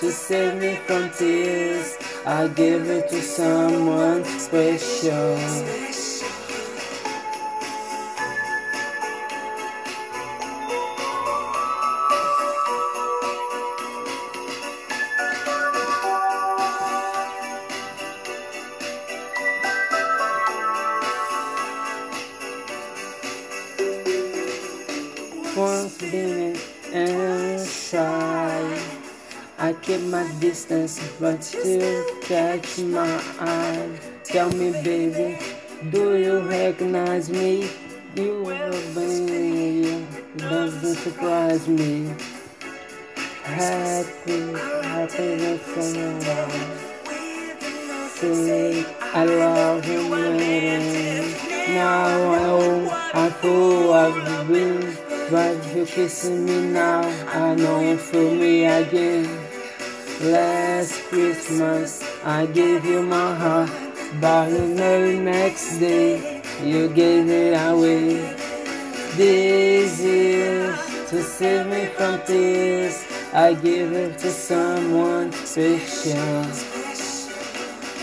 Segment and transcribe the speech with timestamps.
[0.00, 5.87] to save me from tears, I give it to someone special.
[31.20, 33.90] But still catch my eye.
[34.24, 35.38] Tell me, baby,
[35.90, 37.68] do you recognize me?
[38.14, 42.12] You have been, doesn't surprise me.
[43.42, 44.52] Happy,
[44.82, 46.20] happiness from
[48.10, 51.74] Say I love you, man.
[51.74, 54.96] Now I know I fool I've been.
[55.30, 59.47] But you kissing me now, I know you feel me again.
[60.20, 63.70] Last Christmas, I gave you my heart,
[64.20, 68.34] but the very next day, you gave it away.
[69.14, 76.42] This year, to save me from tears, I give it to someone special.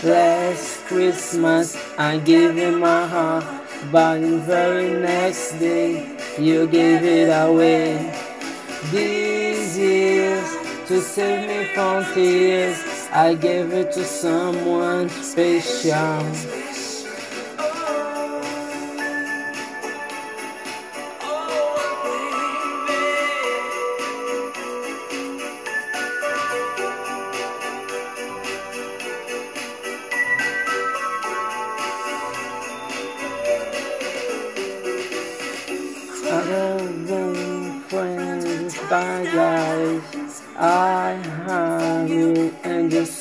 [0.02, 3.44] Last Christmas, I gave you my heart,
[3.92, 8.10] but the very next day, you gave it away.
[8.90, 12.78] These years, to save me from tears,
[13.10, 16.75] I gave it to someone special.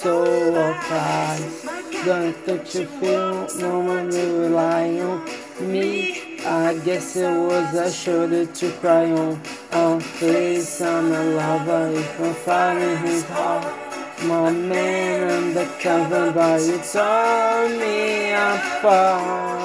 [0.06, 0.22] So
[0.70, 1.66] applies.
[2.06, 5.26] Don't that you feel no one will rely on
[5.60, 6.38] me?
[6.46, 9.42] I guess it was a shoulder to cry on.
[9.74, 13.66] On face, I'm a lover if I'm finding his heart.
[14.26, 19.56] My man undercover, but you tore me apart.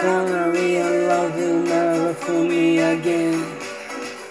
[0.00, 3.44] Gonna real love will never fool me again.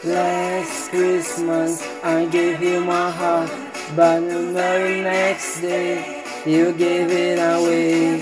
[0.04, 3.50] Last Christmas I gave you my heart,
[3.96, 8.20] but the very next day you gave it away.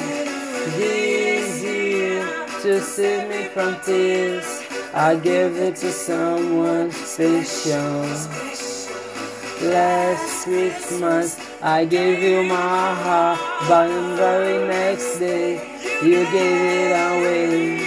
[0.78, 2.26] This year
[2.62, 8.02] to save me from tears, I gave it to someone special.
[9.62, 15.62] Last Christmas I gave you my heart, but the very next day
[16.04, 17.78] you gave it away.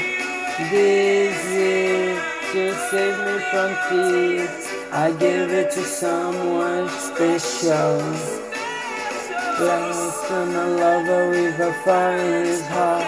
[0.71, 7.99] This year to save me from tears, I give it to someone special.
[9.61, 13.05] Less than a lover with a fire in his heart.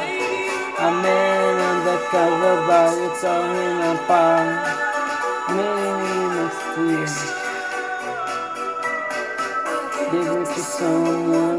[0.78, 4.78] A man undercover, but it's all in apart.
[5.50, 7.18] Many mistakes.
[10.12, 11.58] Give it to someone,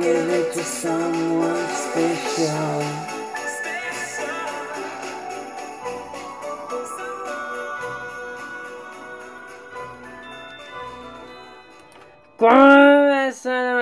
[0.00, 3.17] give it to someone special.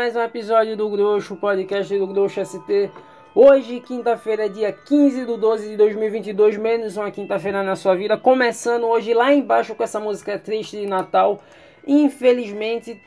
[0.06, 2.92] Mais um episódio do Grosso, podcast do Grosso ST.
[3.34, 8.16] Hoje, quinta-feira, dia 15 de 12 de 2022, menos uma quinta-feira na sua vida.
[8.16, 11.40] Começando hoje lá embaixo com essa música triste de Natal.
[11.84, 13.02] Infelizmente,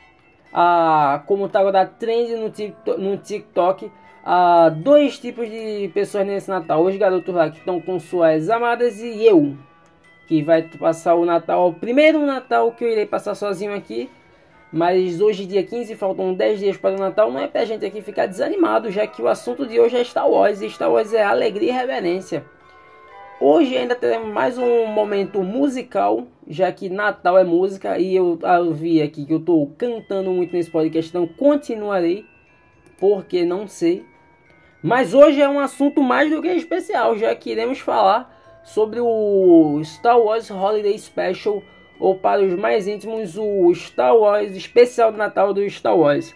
[0.52, 3.90] ah, como tá agora trend no TikTok, no TikTok
[4.22, 6.84] ah, dois tipos de pessoas nesse Natal.
[6.84, 9.56] Os garotos lá que estão com suas amadas e eu,
[10.28, 14.10] que vai passar o Natal, o primeiro Natal que eu irei passar sozinho aqui.
[14.72, 17.32] Mas hoje, dia 15, faltam 10 dias para o Natal.
[17.32, 20.30] Não é pra gente aqui ficar desanimado, já que o assunto de hoje é Star
[20.30, 20.62] Wars.
[20.62, 22.44] E Star Wars é alegria e reverência.
[23.40, 27.98] Hoje ainda teremos mais um momento musical, já que Natal é música.
[27.98, 32.24] E eu, eu vi aqui que eu estou cantando muito nesse podcast, então continuarei,
[32.98, 34.04] porque não sei.
[34.82, 38.30] Mas hoje é um assunto mais do que especial, já que iremos falar
[38.62, 41.62] sobre o Star Wars Holiday Special
[42.00, 46.34] ou para os mais íntimos, o Star Wars, especial de Natal do Star Wars.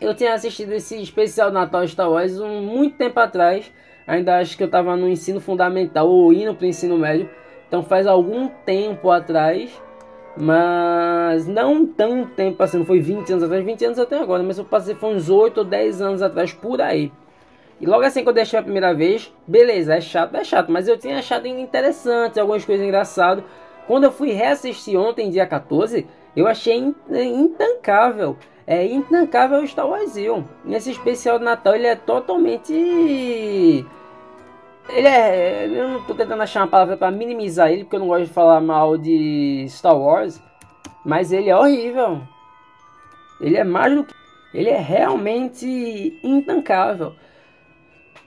[0.00, 3.72] Eu tinha assistido esse especial de Natal Star Wars um muito tempo atrás,
[4.06, 7.30] ainda acho que eu estava no ensino fundamental ou indo para o ensino médio,
[7.68, 9.80] então faz algum tempo atrás,
[10.36, 14.58] mas não tão tempo assim, não foi 20 anos atrás, 20 anos até agora, mas
[14.58, 17.10] eu passei foi uns 8 ou 10 anos atrás por aí.
[17.80, 20.88] E logo assim que eu deixei a primeira vez, beleza, é chato, é chato, mas
[20.88, 23.44] eu tinha achado interessante, algumas coisas engraçadas.
[23.86, 28.36] Quando eu fui reassistir ontem, dia 14, eu achei intancável.
[28.66, 30.14] É intancável o Star Wars
[30.64, 32.72] Nesse especial de Natal ele é totalmente.
[34.88, 35.66] Ele é.
[35.66, 38.32] Eu não tô tentando achar uma palavra para minimizar ele, porque eu não gosto de
[38.32, 40.42] falar mal de Star Wars.
[41.04, 42.20] Mas ele é horrível.
[43.40, 44.14] Ele é mais do que.
[44.52, 47.14] Ele é realmente intancável.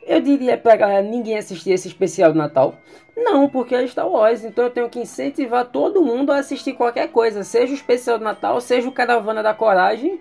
[0.09, 2.73] Eu diria para ninguém assistir esse especial de Natal.
[3.15, 7.09] Não, porque é Star Wars, então eu tenho que incentivar todo mundo a assistir qualquer
[7.09, 10.19] coisa, seja o especial de Natal, seja o Caravana da Coragem.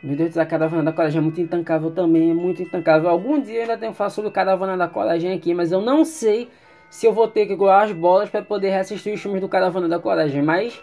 [0.00, 3.10] Meu Deus, a Caravana da Coragem é muito intancável também, é muito intancável.
[3.10, 6.04] Algum dia eu ainda tenho falar sobre o Caravana da Coragem aqui, mas eu não
[6.04, 6.48] sei
[6.88, 9.88] se eu vou ter que golar as bolas para poder reassistir os filmes do Caravana
[9.88, 10.40] da Coragem.
[10.40, 10.80] Mas,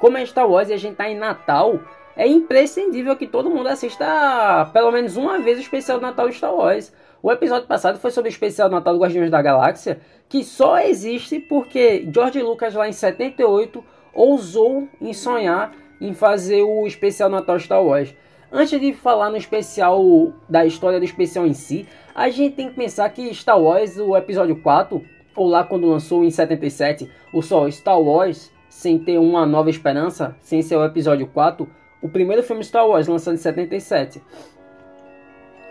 [0.00, 1.78] como é Star Wars e a gente tá em Natal,
[2.16, 6.36] é imprescindível que todo mundo assista pelo menos uma vez o especial do Natal de
[6.36, 6.90] Star Wars.
[7.22, 11.38] O episódio passado foi sobre o especial Natal do Guardiões da Galáxia, que só existe
[11.38, 17.80] porque George Lucas lá em 78 ousou em sonhar em fazer o especial Natal Star
[17.80, 18.12] Wars.
[18.50, 22.74] Antes de falar no especial da história do especial em si, a gente tem que
[22.74, 25.00] pensar que Star Wars, o episódio 4,
[25.36, 30.36] ou lá quando lançou em 77, o só Star Wars, sem ter uma nova esperança,
[30.40, 31.68] sem ser o episódio 4,
[32.02, 34.20] o primeiro filme Star Wars, lançado em 77.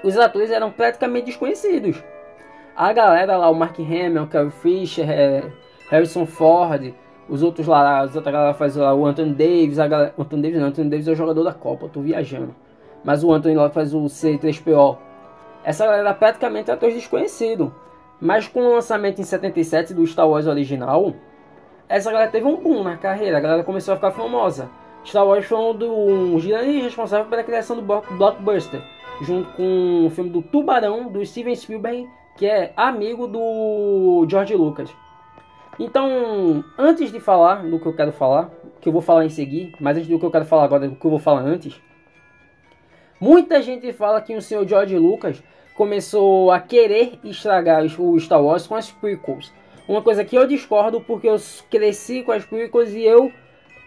[0.03, 2.03] Os atores eram praticamente desconhecidos.
[2.75, 5.43] A galera lá, o Mark Hamill, Carrie Fisher, é,
[5.89, 6.93] Harrison Ford,
[7.29, 10.59] os outros lá, os outros galera faz lá, o Anthony Davis, a galera, Anthony Davis
[10.59, 12.55] não, Anthony Davis é o jogador da Copa, eu tô viajando.
[13.03, 14.97] Mas o Anthony lá faz o C3PO.
[15.63, 17.71] Essa galera praticamente é atores desconhecidos.
[18.19, 21.13] Mas com o lançamento em 77 do Star Wars original,
[21.89, 24.69] essa galera teve um boom na carreira, a galera começou a ficar famosa.
[25.03, 28.81] Star Wars foi um dos grandes responsáveis pela criação do blockbuster,
[29.21, 34.93] junto com o filme do Tubarão, do Steven Spielberg, que é amigo do George Lucas.
[35.79, 38.51] Então, antes de falar do que eu quero falar,
[38.81, 40.95] que eu vou falar em seguir, mas antes do que eu quero falar agora, do
[40.95, 41.79] que eu vou falar antes,
[43.19, 45.41] muita gente fala que o senhor George Lucas
[45.75, 49.51] começou a querer estragar o Star Wars com as prequels.
[49.87, 51.37] Uma coisa que eu discordo porque eu
[51.69, 53.31] cresci com as prequels e eu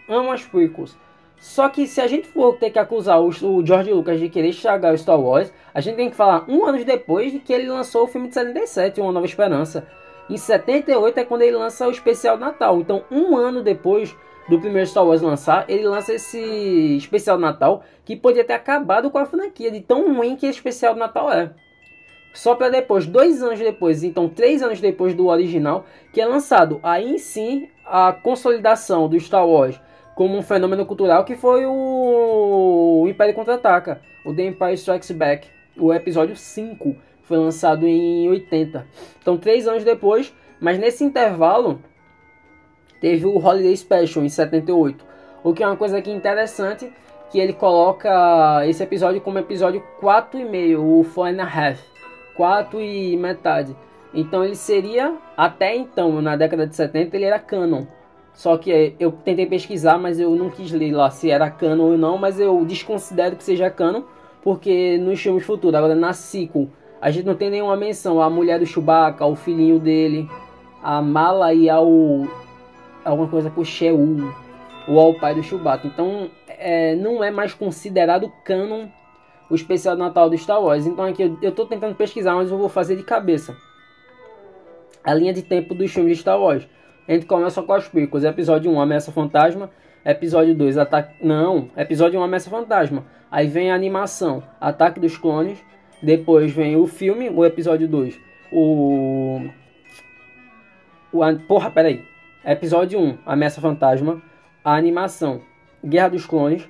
[0.09, 0.97] amo as prequels.
[1.45, 4.49] Só que se a gente for ter que acusar o, o George Lucas de querer
[4.49, 7.69] estragar o Star Wars, a gente tem que falar um ano depois de que ele
[7.69, 9.87] lançou o filme de 77, Uma Nova Esperança.
[10.27, 12.79] Em 78 é quando ele lança o especial Natal.
[12.79, 14.17] Então, um ano depois
[14.49, 19.19] do primeiro Star Wars lançar, ele lança esse especial Natal que podia ter acabado com
[19.19, 21.51] a franquia de tão ruim que esse especial Natal é.
[22.33, 26.79] Só para depois, dois anos depois, então três anos depois do original, que é lançado
[26.81, 29.79] aí sim a consolidação do Star Wars
[30.15, 35.93] como um fenômeno cultural que foi o Império Contra-Ataca, o The Empire Strikes Back, o
[35.93, 38.87] episódio 5, foi lançado em 80.
[39.21, 41.81] Então, três anos depois, mas nesse intervalo,
[43.01, 45.05] teve o Holiday Special em 78.
[45.43, 46.91] O que é uma coisa aqui interessante,
[47.29, 51.79] que ele coloca esse episódio como episódio 4,5, o 4 and a half,
[52.37, 53.75] 4 e metade.
[54.13, 57.85] Então ele seria, até então, na década de 70, ele era canon.
[58.35, 61.97] Só que eu tentei pesquisar, mas eu não quis ler lá se era canon ou
[61.97, 64.03] não, mas eu desconsidero que seja canon,
[64.43, 66.67] porque nos filmes futuros, agora na sequel,
[67.01, 70.29] a gente não tem nenhuma menção à mulher do Chewbacca, ao filhinho dele,
[70.83, 71.87] a Mala e ao
[73.05, 74.33] alguma coisa com o Sheul,
[74.87, 75.87] ou ao pai do Chewbacca.
[75.87, 78.87] Então, é, não é mais considerado canon
[79.49, 80.85] o especial Natal do Star Wars.
[80.85, 83.55] Então aqui eu, eu tô tentando pesquisar, mas eu vou fazer de cabeça.
[85.03, 86.67] A linha de tempo dos filmes de Star Wars.
[87.07, 88.23] A gente começa com as prequels.
[88.23, 89.69] Episódio 1, Ameaça Fantasma.
[90.03, 91.23] Episódio 2, Ataque...
[91.23, 93.05] Não, episódio 1, Ameaça Fantasma.
[93.31, 95.63] Aí vem a animação, Ataque dos Clones.
[96.01, 98.19] Depois vem o filme, o episódio 2.
[98.51, 99.41] O...
[101.13, 101.39] o...
[101.47, 102.03] Porra, peraí.
[102.43, 104.21] Episódio 1, Ameaça Fantasma.
[104.63, 105.41] A animação,
[105.83, 106.67] Guerra dos Clones.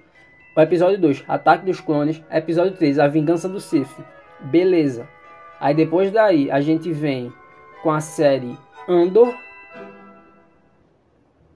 [0.55, 2.21] O episódio 2, Ataque dos Clones.
[2.29, 4.03] Episódio 3, A Vingança do Sith.
[4.41, 5.07] Beleza.
[5.61, 7.31] Aí depois daí, a gente vem
[7.81, 9.33] com a série Andor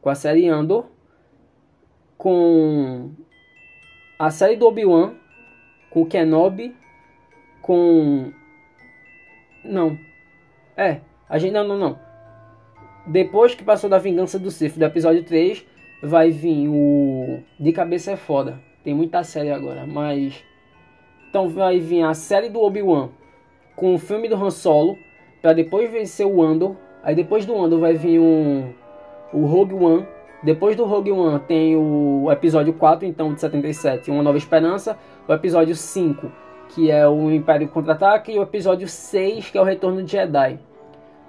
[0.01, 0.85] com a série Andor,
[2.17, 3.11] com
[4.17, 5.13] a série do Obi-Wan,
[5.89, 6.75] com Kenobi,
[7.61, 8.31] com...
[9.63, 9.97] Não.
[10.75, 11.53] É, a gente...
[11.53, 11.99] Não, não, não.
[13.07, 15.65] depois que passou da Vingança do Sith do episódio 3,
[16.01, 17.39] vai vir o.
[17.59, 18.59] De cabeça é foda.
[18.83, 20.43] Tem muita série agora, mas.
[21.29, 23.09] Então vai vir a série do Obi-Wan
[23.75, 24.97] com o filme do Han Solo,
[25.41, 26.75] para depois vencer o Andor.
[27.03, 28.73] Aí depois do Andor vai vir um,
[29.33, 30.07] o Rogue One.
[30.41, 34.97] Depois do Rogue One tem o episódio 4, então de 77, Uma Nova Esperança.
[35.27, 36.31] O episódio 5,
[36.69, 38.31] que é o Império Contra-Ataque.
[38.31, 40.59] E o episódio 6, que é o Retorno de Jedi.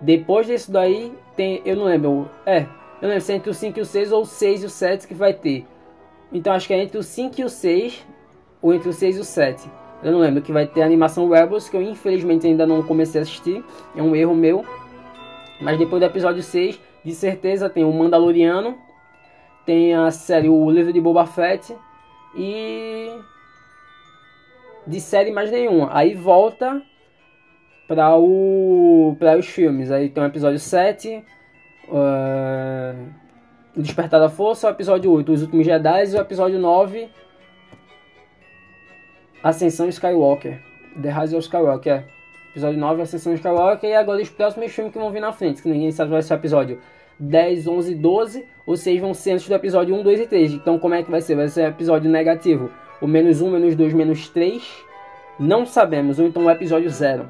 [0.00, 1.60] Depois disso daí tem.
[1.64, 2.28] Eu não lembro.
[2.46, 2.66] É, eu
[3.02, 4.70] não lembro se é entre o 5 e o 6 ou o 6 e o
[4.70, 5.66] 7 que vai ter.
[6.32, 8.06] Então acho que é entre o 5 e o 6,
[8.62, 9.70] ou entre o 6 e o 7.
[10.02, 13.20] Eu não lembro que vai ter a animação Rebels, que eu infelizmente ainda não comecei
[13.20, 13.62] a assistir.
[13.94, 14.64] É um erro meu.
[15.60, 18.78] Mas depois do episódio 6, de certeza tem o Mandaloriano.
[19.64, 21.76] Tem a série O Livro de Boba Fett.
[22.36, 23.08] E.
[24.86, 25.88] De série mais nenhuma.
[25.92, 26.82] Aí volta
[27.86, 29.90] para o para os filmes.
[29.90, 31.24] Aí tem o episódio 7.
[31.88, 33.20] Uh,
[33.76, 37.08] o Despertar da Força, o episódio 8, Os Últimos Jedi, e o episódio 9,
[39.42, 40.60] Ascensão Skywalker.
[41.00, 42.04] The Rise of Skywalker.
[42.50, 45.68] Episódio 9, Ascensão Skywalker, e agora os próximos filmes que vão vir na frente, que
[45.68, 46.80] ninguém sabe se vai ser o episódio
[47.18, 50.52] 10, 11, 12, ou seja, vão ser antes do episódio 1, 2 e 3.
[50.54, 51.36] Então como é que vai ser?
[51.36, 54.84] Vai ser episódio negativo, o menos 1, menos 2, menos 3?
[55.38, 57.28] Não sabemos, ou então o episódio 0.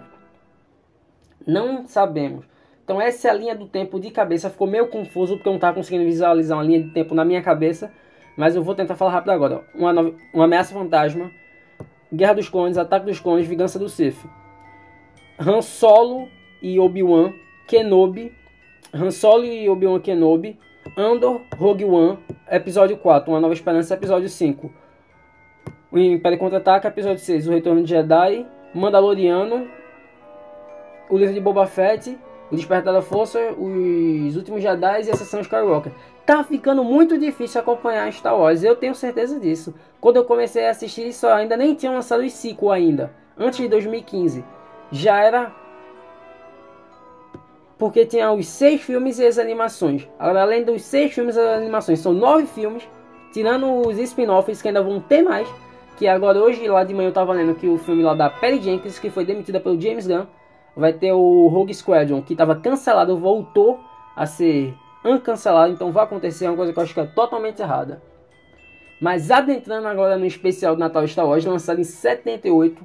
[1.47, 2.45] Não sabemos.
[2.83, 4.50] Então essa é a linha do tempo de cabeça.
[4.50, 7.43] Ficou meio confuso porque eu não estava conseguindo visualizar uma linha de tempo na minha
[7.43, 7.93] cabeça.
[8.37, 9.65] Mas eu vou tentar falar rápido agora.
[9.75, 11.31] Uma, nova, uma ameaça fantasma.
[12.12, 14.17] Guerra dos Clones, Ataque dos Clones, Vingança do Sith.
[15.40, 16.28] Han Solo
[16.62, 17.32] e Obi-Wan
[17.66, 18.32] Kenobi.
[18.92, 20.59] Han Solo e Obi-Wan Kenobi.
[20.97, 22.18] Andor, Rogue One,
[22.50, 24.70] Episódio 4, Uma Nova Esperança, Episódio 5.
[25.90, 28.47] O Império Contra-Ataca, Episódio 6, O Retorno de Jedi.
[28.75, 29.66] Mandaloriano.
[31.09, 32.18] O livro de Boba Fett
[32.50, 35.92] o Despertar da Força, Os Últimos Jedi e Ascensão Skywalker.
[36.26, 39.75] Tá ficando muito difícil acompanhar Star Wars, eu tenho certeza disso.
[40.00, 43.68] Quando eu comecei a assistir isso, ainda nem tinha lançado os sequel ainda, antes de
[43.68, 44.44] 2015.
[44.90, 45.52] Já era
[47.80, 50.06] porque tinha os seis filmes e as animações.
[50.18, 52.87] Agora, além dos seis filmes e as animações, são nove filmes,
[53.32, 55.49] tirando os spin-offs que ainda vão ter mais.
[55.97, 58.61] Que agora, hoje, lá de manhã, eu tava lendo que o filme lá da Perry
[58.61, 60.26] Jenkins, que foi demitida pelo James Gunn,
[60.76, 63.80] vai ter o Rogue Squadron, que estava cancelado, voltou
[64.14, 68.02] a ser uncancelado, então vai acontecer uma coisa que eu acho que é totalmente errada.
[69.00, 72.85] Mas adentrando agora no especial do Natal Star Wars, lançado em 78,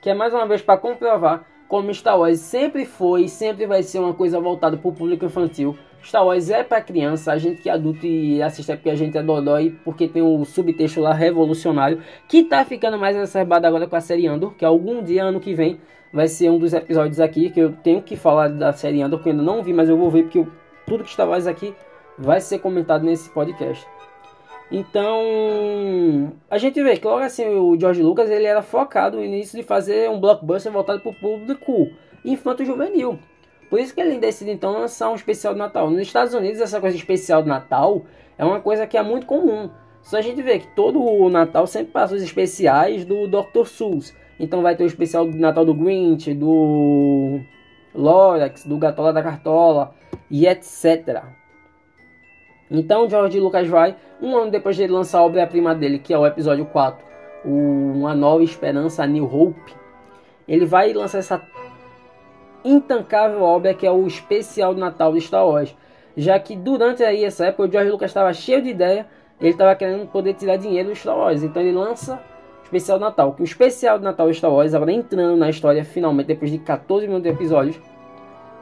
[0.00, 3.82] que é mais uma vez para comprovar como Star Wars sempre foi e sempre vai
[3.82, 5.78] ser uma coisa voltada para o público infantil.
[6.02, 8.96] Star Wars é para criança, a gente que é adulto e assiste é porque a
[8.96, 13.86] gente é dodói, porque tem o subtexto lá revolucionário, que tá ficando mais exacerbado agora
[13.86, 15.78] com a série Andor, que algum dia, ano que vem,
[16.12, 19.28] vai ser um dos episódios aqui que eu tenho que falar da série Andor, que
[19.28, 20.48] eu ainda não vi, mas eu vou ver porque eu,
[20.86, 21.74] tudo que está mais aqui
[22.18, 23.86] vai ser comentado nesse podcast.
[24.70, 29.58] Então, a gente vê que logo assim o George Lucas ele era focado no início
[29.58, 31.88] de fazer um blockbuster voltado para o público
[32.24, 33.18] infanto-juvenil.
[33.68, 35.90] Por isso que ele decide então lançar um especial de Natal.
[35.90, 38.02] Nos Estados Unidos essa coisa especial de Natal
[38.38, 39.70] é uma coisa que é muito comum.
[40.02, 43.66] Só a gente vê que todo o Natal sempre passa os especiais do Dr.
[43.66, 44.14] Seuss.
[44.38, 47.40] Então vai ter o especial do Natal do Grinch, do
[47.94, 49.94] Lorax, do Gatola da Cartola
[50.30, 51.22] e etc.
[52.70, 56.26] Então George Lucas vai, um ano depois de lançar a obra-prima dele, que é o
[56.26, 57.04] episódio 4,
[57.44, 59.74] o Uma Nova Esperança, New Hope,
[60.46, 61.42] ele vai lançar essa
[62.64, 65.74] intancável obra que é o especial do Natal de Star Wars.
[66.16, 69.06] Já que durante aí essa época o George Lucas estava cheio de ideia,
[69.40, 71.42] ele estava querendo poder tirar dinheiro do Star Wars.
[71.42, 72.20] Então ele lança
[72.64, 73.32] especial de Natal.
[73.32, 76.58] Que o especial de Natal de Star Wars, agora entrando na história finalmente, depois de
[76.58, 77.80] 14 minutos de episódios,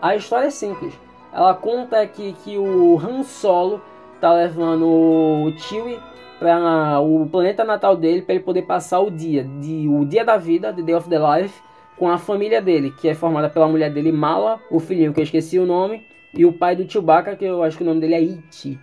[0.00, 0.94] a história é simples.
[1.32, 3.80] Ela conta aqui que o Han Solo
[4.20, 5.98] tá levando o Chewie
[6.38, 10.36] para o planeta natal dele para ele poder passar o dia, de, o dia da
[10.36, 11.60] vida, The Day of the Life,
[11.96, 15.24] com a família dele, que é formada pela mulher dele, Mala, o filhinho que eu
[15.24, 18.14] esqueci o nome, e o pai do Chewbacca, que eu acho que o nome dele
[18.14, 18.78] é Iti.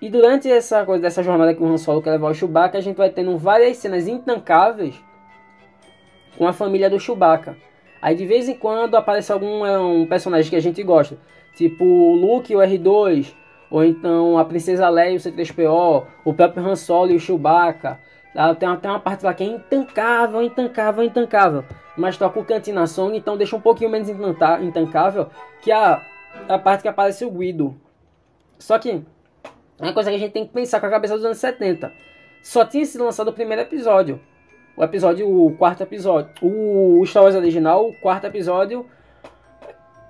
[0.00, 2.80] E durante essa coisa dessa jornada que o Han Solo quer levar o Chewbacca, a
[2.80, 4.94] gente vai tendo várias cenas intancáveis
[6.36, 7.56] com a família do Chewbacca.
[8.02, 11.16] Aí de vez em quando aparece algum é, um personagem que a gente gosta,
[11.56, 13.32] tipo o Luke o R2,
[13.70, 17.98] ou então a Princesa Leia e o C3PO, o próprio Han Solo e o Chewbacca.
[18.58, 21.64] Tem até uma parte lá que é intancável, intancável, intancável.
[21.96, 25.30] Mas toca o Cantina Song, então deixa um pouquinho menos intancável
[25.62, 26.02] que a,
[26.46, 27.74] a parte que aparece o Guido.
[28.58, 29.02] Só que
[29.78, 31.90] é uma coisa que a gente tem que pensar com a cabeça dos anos 70.
[32.42, 34.20] Só tinha sido lançado o primeiro episódio.
[34.76, 36.30] O episódio, o quarto episódio.
[36.42, 38.86] O Star Wars original, o quarto episódio.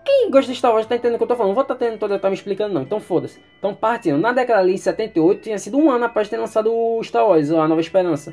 [0.07, 1.49] Quem gosta de Star Wars tá entendendo o que eu tô falando.
[1.49, 2.83] Não vou estar tá tendo toda tá me explicando, não.
[2.83, 3.41] Então foda-se.
[3.59, 4.17] Então partindo.
[4.17, 7.67] Na década ali, 78, tinha sido um ano após ter lançado o Star Wars, A
[7.67, 8.33] Nova Esperança.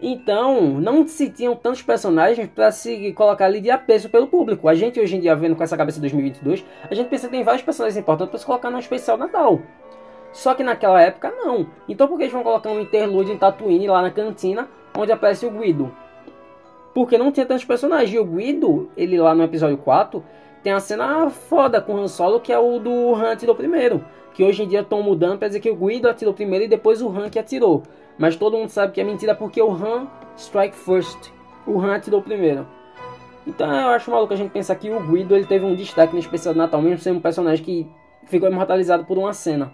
[0.00, 4.68] Então, não se tinham tantos personagens para se colocar ali de apeso pelo público.
[4.68, 7.32] A gente hoje em dia, vendo com essa cabeça de 2022, a gente pensa que
[7.32, 9.60] tem vários personagens importantes para se colocar no especial Natal.
[10.32, 11.66] Só que naquela época não.
[11.88, 15.46] Então por que eles vão colocar um interlude em Tatooine lá na cantina, onde aparece
[15.46, 15.94] o Guido?
[16.92, 18.12] Porque não tinha tantos personagens.
[18.12, 20.22] E o Guido, ele lá no episódio 4,
[20.62, 24.04] tem a cena foda com o Han Solo, que é o do Han atirou primeiro.
[24.34, 27.02] Que hoje em dia estão mudando para dizer que o Guido atirou primeiro e depois
[27.02, 27.82] o Han que atirou.
[28.16, 31.32] Mas todo mundo sabe que é mentira porque o Han strike first.
[31.66, 32.66] O Han atirou primeiro.
[33.46, 36.18] Então eu acho maluco a gente pensar que o Guido ele teve um destaque no
[36.18, 37.86] especial de Natal, mesmo sendo um personagem que
[38.26, 39.72] ficou imortalizado por uma cena.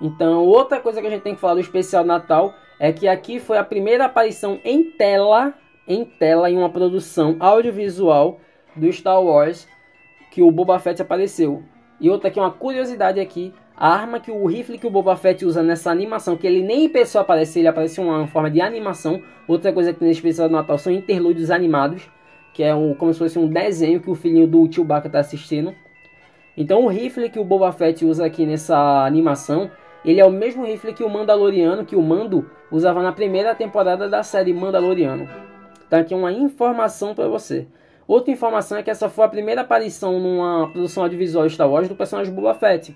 [0.00, 3.38] Então, outra coisa que a gente tem que falar do especial Natal é que aqui
[3.38, 5.52] foi a primeira aparição em tela,
[5.86, 8.40] em tela em uma produção audiovisual
[8.76, 9.68] do Star Wars
[10.30, 11.62] que o Boba Fett apareceu.
[12.00, 15.44] E outra aqui, uma curiosidade aqui, a arma que o rifle que o Boba Fett
[15.44, 19.22] usa nessa animação, que ele nem em pessoa aparece, ele aparece uma forma de animação.
[19.48, 22.08] Outra coisa que nesse especial de Natal são interlúdios animados,
[22.54, 25.74] que é um, como se fosse um desenho que o filhinho do Chewbacca está assistindo.
[26.56, 29.70] Então o rifle que o Boba Fett usa aqui nessa animação,
[30.04, 34.08] ele é o mesmo rifle que o Mandaloriano, que o Mando usava na primeira temporada
[34.08, 35.28] da série Mandaloriano.
[35.88, 37.66] Tá aqui uma informação para você.
[38.10, 41.94] Outra informação é que essa foi a primeira aparição numa produção audiovisual Star Wars do
[41.94, 42.92] personagem Boba Fett.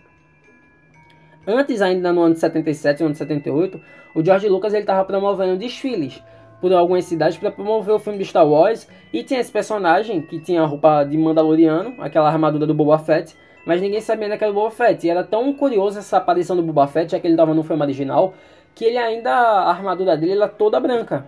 [1.46, 3.80] Antes, ainda no ano de 77 e ano de 78,
[4.12, 6.20] o George Lucas estava promovendo desfiles
[6.60, 8.88] por algumas cidades para promover o filme de Star Wars.
[9.12, 13.36] E tinha esse personagem que tinha a roupa de Mandaloriano, aquela armadura do Boba Fett,
[13.64, 15.06] mas ninguém sabia que era o Boba Fett.
[15.06, 17.84] E era tão curioso essa aparição do Boba Fett, já que ele estava no filme
[17.84, 18.34] original,
[18.74, 21.24] que ele ainda, a armadura dele era toda branca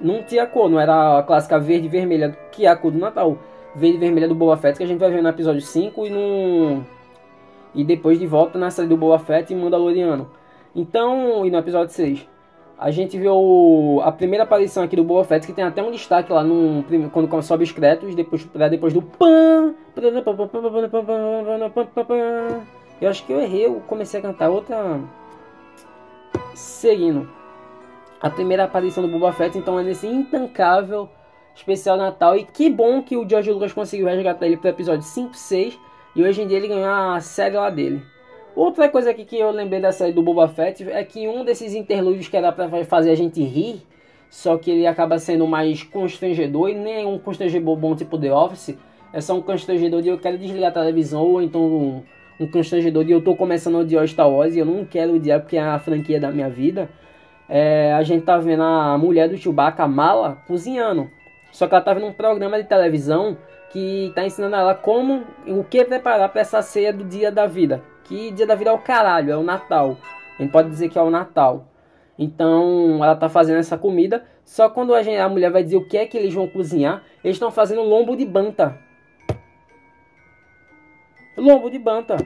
[0.00, 2.98] não tinha cor, não era a clássica verde e vermelha, que é a cor do
[2.98, 3.36] Natal.
[3.74, 6.10] Verde e vermelha do Boba Fett, que a gente vai ver no episódio 5 e
[6.10, 6.84] no.
[7.74, 10.30] E depois de volta na série do Boba Fett e Mandaloriano.
[10.74, 12.26] Então, e no episódio 6.
[12.78, 16.32] A gente viu a primeira aparição aqui do Boba Fett, que tem até um destaque
[16.32, 19.74] lá no, quando sobe os créditos, depois, depois do pan.
[23.00, 25.00] Eu acho que eu errei, eu comecei a cantar outra.
[26.54, 27.37] Seguindo
[28.20, 31.08] a primeira aparição do Boba Fett, então é nesse intancável
[31.54, 32.36] especial Natal.
[32.36, 35.78] E que bom que o George Lucas conseguiu resgatar ele pro episódio 5, 6
[36.16, 38.02] e hoje em dia ele ganhou a série lá dele.
[38.56, 41.74] Outra coisa aqui que eu lembrei da série do Boba Fett é que um desses
[41.74, 43.82] interlúdios que era para fazer a gente rir,
[44.28, 48.76] só que ele acaba sendo mais constrangedor e nem um constrangedor bom tipo The Office,
[49.12, 52.02] é só um constrangedor de eu quero desligar a televisão ou então um,
[52.40, 55.40] um constrangedor de eu tô começando a odiar Star Wars e eu não quero odiar
[55.40, 56.90] porque é a franquia da minha vida
[57.48, 61.10] é, a gente tá vendo a mulher do Chewbacca, a Mala, cozinhando.
[61.50, 63.38] Só que ela tá vendo um programa de televisão
[63.70, 67.82] que tá ensinando ela como, o que preparar para essa ceia do dia da vida.
[68.04, 69.96] Que dia da vida é o caralho, é o Natal.
[70.38, 71.66] A gente pode dizer que é o Natal.
[72.18, 74.24] Então ela tá fazendo essa comida.
[74.44, 77.02] Só quando a, gente, a mulher vai dizer o que é que eles vão cozinhar,
[77.22, 78.78] eles estão fazendo lombo de banta.
[81.36, 82.16] Lombo de banta.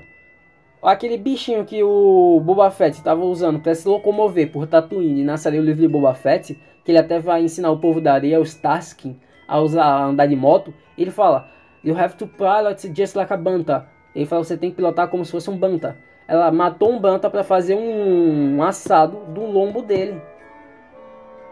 [0.83, 5.61] Aquele bichinho que o Boba Fett estava usando para se locomover por Tatooine na série
[5.61, 8.53] O Livro de Boba Fett, que ele até vai ensinar o povo da areia, os
[8.57, 9.17] Taskin,
[9.47, 11.49] a usar a andar de moto, ele fala:
[11.85, 13.87] You have to pilot just like a banta.
[14.13, 15.97] Ele fala: Você tem que pilotar como se fosse um banta.
[16.27, 20.21] Ela matou um banta para fazer um, assado do lombo dele.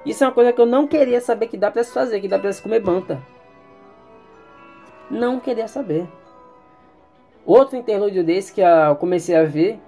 [0.04, 2.26] Isso é uma coisa que eu não queria saber que dá para se fazer, que
[2.26, 3.20] dá para se comer banta.
[5.08, 6.08] Não queria saber.
[7.44, 9.80] Outro interlúdio desse que eu comecei a ver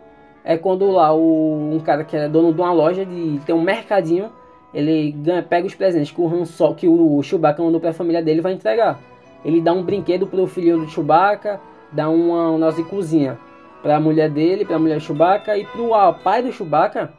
[0.44, 3.60] é quando lá o, um cara que é dono de uma loja de tem um
[3.60, 4.32] mercadinho,
[4.74, 7.94] ele ganha, pega os presentes que o Han Solo, que o Chewbacca mandou para a
[7.94, 8.98] família dele vai entregar.
[9.44, 11.60] Ele dá um brinquedo pro filho do Chewbacca,
[11.92, 13.38] dá uma, um negócio de cozinha
[13.82, 17.12] para a mulher dele, para a mulher Chewbacca e pro o pai do Chewbacca,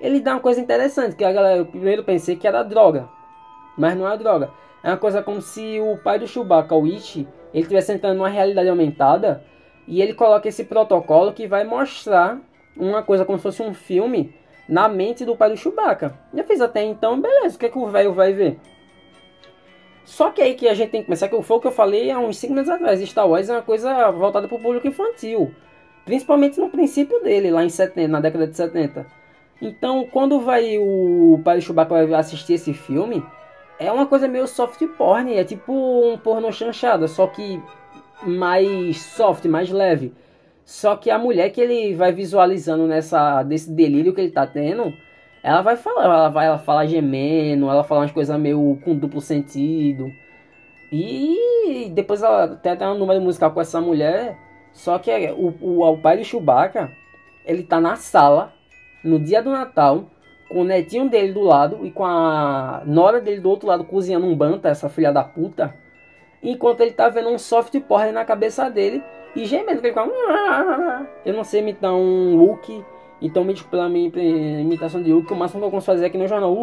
[0.00, 3.08] ele dá uma coisa interessante, que a galera eu primeiro pensei que era droga,
[3.76, 4.50] mas não é droga.
[4.82, 8.28] É uma coisa como se o pai do Chewbacca, o Ichi, ele estivesse entrando numa
[8.28, 9.44] realidade aumentada
[9.88, 12.38] e ele coloca esse protocolo que vai mostrar
[12.76, 14.34] uma coisa como se fosse um filme
[14.68, 16.14] na mente do pai do Chewbacca.
[16.34, 18.60] Já fiz até então, beleza, o que, é que o velho vai ver?
[20.04, 22.10] Só que aí que a gente tem que pensar que foi o que eu falei
[22.10, 23.00] há uns 5 minutos atrás.
[23.00, 25.54] Star Wars é uma coisa voltada para o público infantil.
[26.04, 29.06] Principalmente no princípio dele, lá em 70, na década de 70.
[29.60, 33.24] Então, quando vai o pai do Chewbacca vai assistir esse filme,
[33.78, 35.34] é uma coisa meio soft porn.
[35.34, 37.60] É tipo um porno chanchada, só que
[38.22, 40.12] mais soft, mais leve.
[40.64, 44.92] Só que a mulher que ele vai visualizando nessa desse delírio que ele tá tendo,
[45.42, 49.20] ela vai falar, ela vai ela fala gemendo, ela fala umas coisas meio com duplo
[49.20, 50.10] sentido.
[50.92, 54.36] E depois ela tem até um número musical com essa mulher.
[54.72, 56.90] Só que é, o, o, o pai do Chewbacca,
[57.44, 58.52] ele tá na sala,
[59.02, 60.10] no dia do Natal,
[60.48, 64.26] com o netinho dele do lado e com a nora dele do outro lado cozinhando
[64.26, 65.74] um banta, essa filha da puta.
[66.42, 69.02] Enquanto ele tá vendo um soft porn na cabeça dele
[69.34, 70.08] e gemendo, que ele fica...
[71.24, 72.84] Eu não sei imitar um Hulk,
[73.20, 74.08] então me desculpa pela minha
[74.60, 76.56] imitação de Hulk, o máximo que eu consigo fazer aqui no jornal.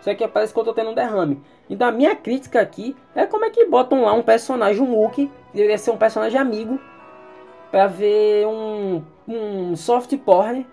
[0.00, 1.42] Só que parece que eu tô tendo um derrame.
[1.68, 5.30] Então a minha crítica aqui é como é que botam lá um personagem, um Hulk,
[5.52, 6.78] deveria ser um personagem amigo,
[7.70, 10.66] pra ver um, um soft porn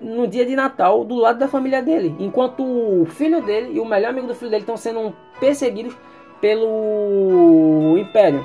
[0.00, 2.14] no dia de Natal do lado da família dele.
[2.18, 5.96] Enquanto o filho dele e o melhor amigo do filho dele estão sendo perseguidos
[6.44, 8.44] pelo Império.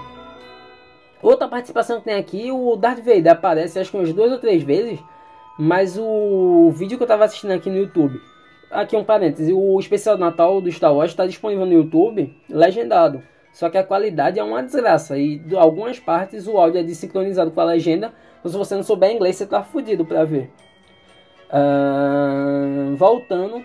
[1.22, 4.64] Outra participação que tem aqui, o Darth Vader aparece acho que umas duas ou três
[4.64, 4.98] vezes,
[5.60, 8.18] mas o vídeo que eu estava assistindo aqui no YouTube
[8.72, 13.22] Aqui um parêntese, o especial de Natal do Star Wars está disponível no YouTube, legendado.
[13.52, 17.52] Só que a qualidade é uma desgraça e de algumas partes o áudio é desincronizado
[17.52, 18.14] com a legenda.
[18.40, 20.50] Então se você não souber inglês, você tá fudido para ver.
[21.52, 23.62] Uh, voltando,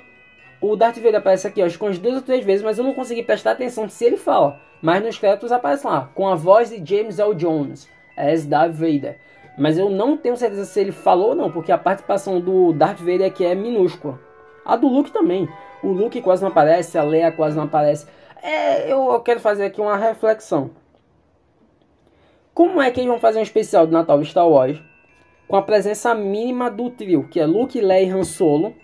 [0.70, 3.22] o Darth Vader aparece aqui que umas duas ou três vezes, mas eu não consegui
[3.22, 4.59] prestar atenção se ele fala.
[4.81, 7.35] Mas nos créditos aparece lá, com a voz de James L.
[7.35, 9.18] Jones, as Darth Vader.
[9.59, 12.98] Mas eu não tenho certeza se ele falou ou não, porque a participação do Darth
[12.98, 14.18] Vader aqui é minúscula.
[14.64, 15.48] A do Luke também.
[15.83, 18.07] O Luke quase não aparece, a Leia quase não aparece.
[18.42, 20.70] É, eu quero fazer aqui uma reflexão.
[22.53, 24.81] Como é que eles vão fazer um especial de Natal Star Wars
[25.46, 28.74] com a presença mínima do trio, que é Luke, Leia e Han Solo?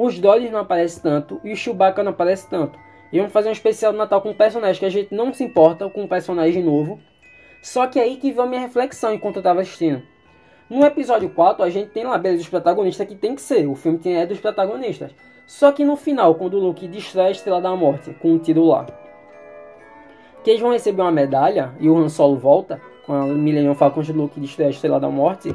[0.00, 2.78] Os Droids não aparecem tanto e o Chewbacca não aparece tanto.
[3.12, 5.42] E vão fazer um especial de Natal com um personagem que a gente não se
[5.42, 7.00] importa com um personagem novo.
[7.60, 10.00] Só que é aí que veio a minha reflexão enquanto eu estava assistindo.
[10.70, 13.66] No episódio 4, a gente tem lá beleza dos protagonistas que tem que ser.
[13.66, 15.10] O filme tem é dos protagonistas.
[15.48, 18.66] Só que no final, quando o Luke distrai a Estrela da Morte com um tiro
[18.66, 18.86] lá,
[20.44, 24.02] que eles vão receber uma medalha e o Han Solo volta, com a Millennium Falcon
[24.02, 25.52] de Luke destrói a Estrela da Morte.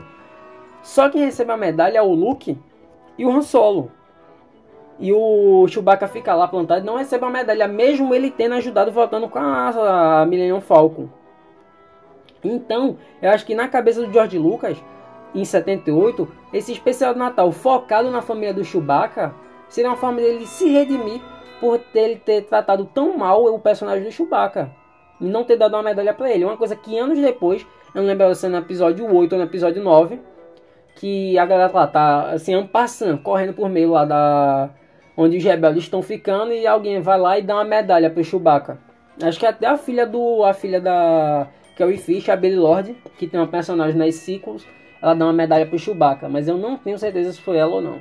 [0.82, 2.58] Só quem recebe a medalha é o Luke
[3.18, 3.90] e o Han Solo.
[5.04, 8.90] E o Chewbacca fica lá plantado e não recebe a medalha, mesmo ele tendo ajudado
[8.90, 11.10] voltando com a, a Millennium Falcon.
[12.42, 14.82] Então, eu acho que na cabeça do George Lucas,
[15.36, 19.36] em 78, esse especial de Natal focado na família do Chewbacca
[19.68, 21.20] seria uma forma dele se redimir
[21.60, 24.72] por ter, ter tratado tão mal o personagem do Chewbacca
[25.20, 26.46] e não ter dado uma medalha para ele.
[26.46, 29.44] Uma coisa que anos depois, eu não lembro se é no episódio 8 ou no
[29.44, 30.18] episódio 9,
[30.96, 34.70] que a galera lá tá assim, passando, correndo por meio lá da
[35.16, 38.78] onde os rebeldes estão ficando e alguém vai lá e dá uma medalha pro Chewbacca.
[39.22, 41.48] Acho que até a filha do a filha da
[41.78, 44.66] Carrie Fisher, a Billy Lord, que tem uma personagem nas sequels,
[45.02, 47.82] ela dá uma medalha pro Chewbacca, mas eu não tenho certeza se foi ela ou
[47.82, 48.00] não.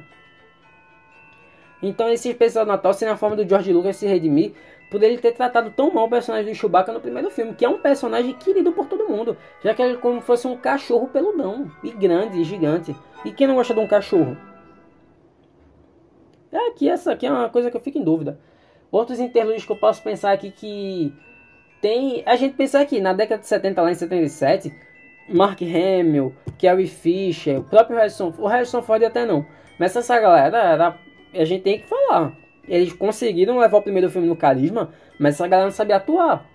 [1.82, 4.52] Então esse especial de Natal seria a forma do George Lucas se redimir
[4.90, 7.68] por ele ter tratado tão mal o personagem do Chewbacca no primeiro filme, que é
[7.68, 11.70] um personagem querido por todo mundo, já que ele é como fosse um cachorro peludão,
[11.82, 12.94] e grande, e gigante.
[13.24, 14.36] E quem não gosta de um cachorro?
[16.52, 18.38] É aqui, essa aqui é uma coisa que eu fico em dúvida.
[18.90, 21.12] Outros interlúdios que eu posso pensar aqui que
[21.80, 22.22] tem...
[22.26, 24.72] A gente pensa aqui, na década de 70, lá em 77,
[25.28, 29.46] Mark Hamill, Carrie Fisher, o próprio Harrison, o Harrison Ford até não.
[29.78, 30.98] Mas essa galera era,
[31.34, 32.36] a gente tem que falar.
[32.68, 36.46] Eles conseguiram levar o primeiro filme no carisma, mas essa galera não sabia atuar.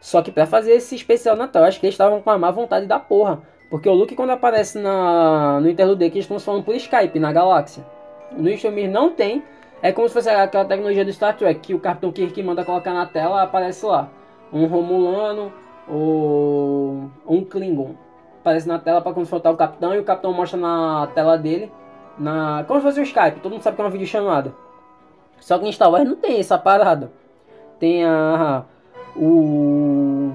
[0.00, 2.86] Só que para fazer esse especial Natal, acho que eles estavam com a má vontade
[2.86, 3.42] da porra.
[3.70, 7.32] Porque o Luke quando aparece na, no interlude que eles estão falando por Skype na
[7.32, 7.84] galáxia.
[8.36, 9.42] No filmes não tem.
[9.82, 12.94] É como se fosse aquela tecnologia do Star Trek que o Capitão Kirk manda colocar
[12.94, 14.08] na tela, aparece lá.
[14.52, 15.52] Um Romulano
[15.88, 17.94] ou um Klingon
[18.44, 21.72] aparece na tela para confrontar o capitão e o capitão mostra na tela dele,
[22.18, 24.54] na como se fosse um Skype, todo mundo sabe que é uma videochamada.
[25.40, 27.10] Só que em Star Wars não tem essa parada.
[27.78, 28.64] Tem a
[29.16, 30.30] o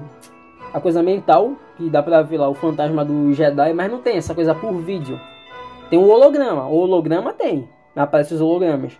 [0.72, 4.16] a coisa mental, que dá pra ver lá o fantasma do Jedi, mas não tem
[4.16, 5.20] essa coisa por vídeo.
[5.88, 8.92] Tem o holograma, o holograma tem, aparece os hologramas.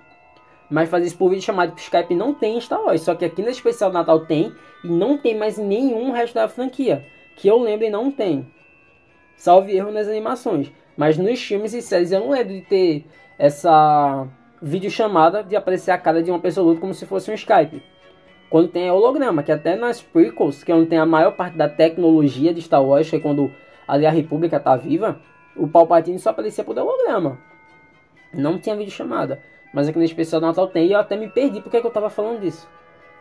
[0.70, 3.03] Mas fazer isso por vídeo chamado por Skype não tem em Star Wars.
[3.03, 4.53] Só que aqui no especial Natal tem
[4.85, 7.05] e não tem mais nenhum resto da franquia.
[7.37, 8.46] Que eu lembre não tem.
[9.37, 10.70] Salve erro nas animações.
[10.96, 13.05] Mas nos filmes e séries eu não lembro de ter
[13.38, 14.29] essa
[14.62, 17.83] videochamada de aparecer a cara de uma pessoa luta como se fosse um Skype.
[18.50, 21.68] Quando tem holograma, que até nas prequels, que é onde tem a maior parte da
[21.68, 23.50] tecnologia de Star Wars, que é quando
[23.88, 25.20] ali a República tá viva,
[25.57, 27.38] o Palpatine só aparecia por holograma.
[28.32, 29.40] Não tinha videochamada.
[29.72, 31.86] Mas aqui no especial do Natal tem e eu até me perdi porque é que
[31.86, 32.68] eu tava falando disso.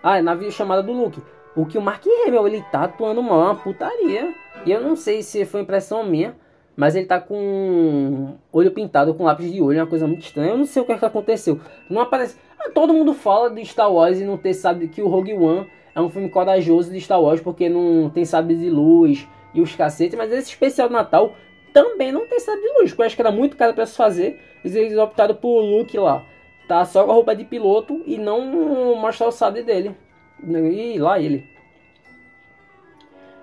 [0.02, 1.22] Ah, é na videochamada do Luke.
[1.56, 4.34] O que o Mark Hamill, ele tá atuando mal, é uma putaria.
[4.66, 6.36] E eu não sei se foi impressão minha,
[6.76, 10.52] mas ele tá com olho pintado com lápis de olho, é uma coisa muito estranha.
[10.52, 11.60] Eu não sei o que, é que aconteceu.
[11.90, 12.38] Não aparece.
[12.60, 15.68] Ah, todo mundo fala de Star Wars e não ter sabe que o Rogue One
[15.94, 19.76] é um filme corajoso de Star Wars porque não tem sabre de luz e os
[19.76, 21.36] cacetes, mas esse especial de Natal
[21.74, 23.96] também não tem sabre de luz, porque eu acho que era muito caro para se
[23.96, 24.40] fazer.
[24.64, 26.26] Eles optaram por Luke lá,
[26.68, 29.96] tá só com a roupa de piloto e não mostrar o sabre dele.
[30.44, 31.46] E lá ele.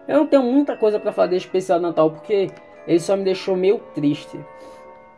[0.08, 2.50] Eu não tenho muita coisa para falar desse especial de Natal porque
[2.86, 4.38] ele só me deixou meio triste.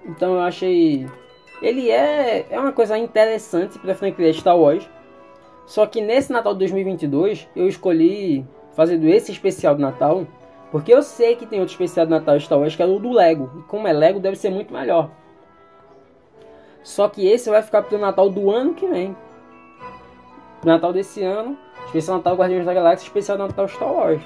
[0.06, 1.06] Então eu achei
[1.60, 4.88] ele é, é uma coisa interessante para a franquia Star Wars.
[5.66, 10.26] Só que nesse Natal de 2022 eu escolhi fazer esse especial de Natal
[10.70, 13.10] porque eu sei que tem outro especial de Natal Star Wars que é o do
[13.10, 13.50] Lego.
[13.58, 15.10] E como é Lego, deve ser muito melhor.
[16.88, 19.14] Só que esse vai ficar pro Natal do ano que vem.
[20.64, 24.22] Natal desse ano, especial Natal Guardiões da Galáxia, especial Natal Star Wars.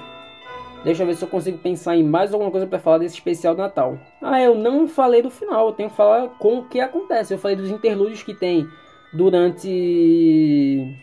[0.81, 3.53] Deixa eu ver se eu consigo pensar em mais alguma coisa para falar desse especial
[3.53, 3.99] Natal.
[4.21, 7.33] Ah, eu não falei do final, eu tenho que falar com o que acontece.
[7.33, 8.65] Eu falei dos interlúdios que tem
[9.11, 10.95] durante.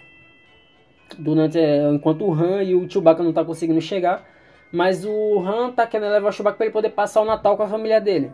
[1.19, 1.59] Durante.
[1.59, 4.25] É, enquanto o Han e o Chewbacca não tá conseguindo chegar.
[4.73, 7.65] Mas o Han tá querendo levar o Chewbacca para ele poder passar o Natal com
[7.65, 8.33] a família dele.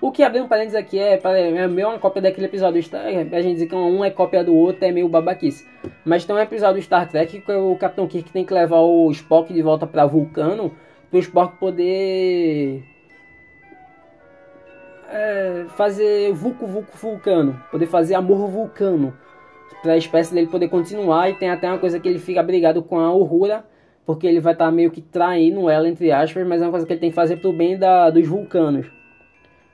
[0.00, 3.40] O que abrindo um parênteses aqui é, é meio uma cópia daquele episódio Star A
[3.40, 5.66] gente diz que um é cópia do outro, é meio babaquice.
[6.04, 9.52] Mas tem um episódio Star Trek que o Capitão Kirk tem que levar o Spock
[9.52, 10.74] de volta para Vulcano,
[11.10, 12.84] para o Spock poder
[15.10, 19.14] é, fazer Vulco Vulco Vulcano, poder fazer amor vulcano,
[19.82, 21.30] para a espécie dele poder continuar.
[21.30, 23.64] E tem até uma coisa que ele fica brigado com a Uhura,
[24.04, 26.86] porque ele vai estar tá meio que traindo ela, entre aspas, mas é uma coisa
[26.86, 28.86] que ele tem que fazer pro bem da, dos vulcanos.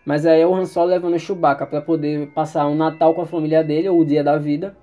[0.04, 3.22] Mas aí é o Han Solo levando o Chewbacca para poder passar um Natal com
[3.22, 4.76] a família dele, ou o dia da vida.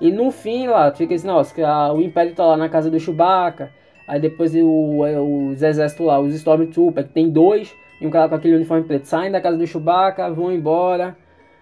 [0.00, 2.90] E no fim lá, fica esse negócio, que a, o Império tá lá na casa
[2.90, 3.72] do Chewbacca.
[4.06, 8.28] Aí depois o, é, os exércitos lá, os Stormtroopers, que tem dois, e um cara
[8.28, 11.16] com aquele uniforme preto, saem da casa do Chewbacca, vão embora.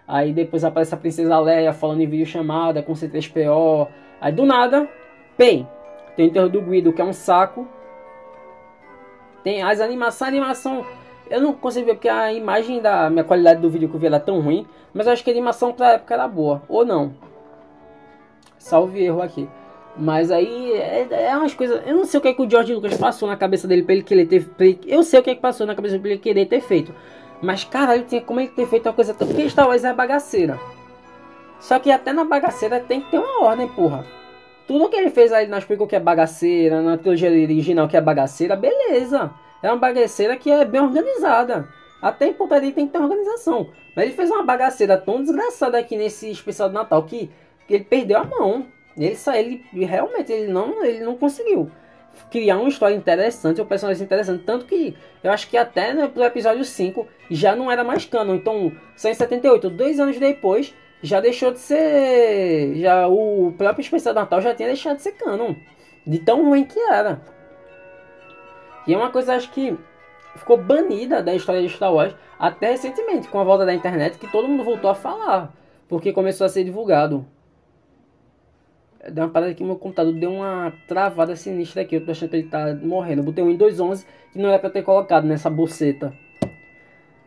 [0.06, 3.88] Aí depois aparece a Princesa Leia falando em vídeo chamada com C3PO.
[4.20, 4.88] Aí do nada,
[5.36, 5.66] bem,
[6.14, 7.66] tem o enterro do Guido, que é um saco.
[9.42, 10.86] Tem as animações, a animação
[11.30, 14.06] eu não consigo ver porque a imagem da minha qualidade do vídeo que eu vi
[14.06, 17.14] era tão ruim, mas eu acho que a animação pra época era boa, ou não.
[18.58, 19.48] Salve erro aqui.
[19.98, 21.82] Mas aí é, é umas coisas.
[21.86, 23.94] Eu não sei o que, é que o George Lucas passou na cabeça dele pra
[23.94, 24.46] ele querer ter.
[24.58, 26.60] Ele, eu sei o que, é que passou na cabeça dele pra ele querer ter
[26.60, 26.94] feito.
[27.40, 29.26] Mas caralho, tinha como ele ter feito uma coisa tão.
[29.26, 30.58] Porque Star Wars é bagaceira.
[31.58, 34.04] Só que até na bagaceira tem que ter uma ordem, porra.
[34.66, 38.00] Tudo que ele fez aí na Prequel que é bagaceira, na trilogia original que é
[38.00, 39.30] bagaceira, beleza.
[39.62, 41.68] É uma bagaceira que é bem organizada.
[42.00, 43.70] Até em putaria tem que ter organização.
[43.94, 47.30] Mas ele fez uma bagaceira tão desgraçada aqui nesse especial de Natal que,
[47.66, 48.66] que ele perdeu a mão.
[48.96, 49.16] Ele,
[49.72, 51.70] ele realmente ele não, ele não conseguiu
[52.30, 54.44] criar uma história interessante, um personagem interessante.
[54.44, 58.34] Tanto que eu acho que até pro episódio 5 já não era mais canon.
[58.34, 62.74] Então, só em 78, dois anos depois, já deixou de ser.
[62.76, 65.54] Já o próprio especial de Natal já tinha deixado de ser canon.
[66.06, 67.20] De tão ruim que era.
[68.86, 69.76] E é uma coisa, acho que
[70.36, 74.30] ficou banida da história de Star Wars até recentemente, com a volta da internet, que
[74.30, 75.52] todo mundo voltou a falar,
[75.88, 77.26] porque começou a ser divulgado.
[79.10, 82.36] Deu uma parada aqui, meu computador deu uma travada sinistra aqui, eu tô achando que
[82.36, 83.20] ele tá morrendo.
[83.20, 86.12] Eu botei um Windows 11 que não era pra ter colocado nessa bolseta.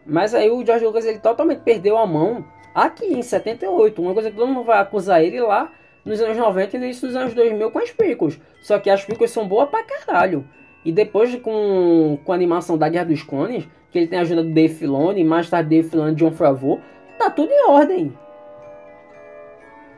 [0.06, 2.46] Mas aí o George Lucas ele totalmente perdeu a mão
[2.76, 4.02] aqui em 78.
[4.02, 5.72] Uma coisa que todo mundo vai acusar ele lá
[6.04, 8.40] nos anos 90 e no início dos anos 2000 com as prequels.
[8.62, 10.46] Só que as prequels são boas pra caralho.
[10.84, 14.44] E depois com, com a animação da Guerra dos Clones, que ele tem a ajuda
[14.44, 16.80] do Dave Filoni, mais tarde Dave Filoni e John Favreau,
[17.18, 18.18] tá tudo em ordem.